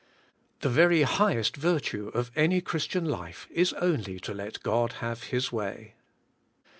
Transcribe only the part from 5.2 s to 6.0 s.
His way.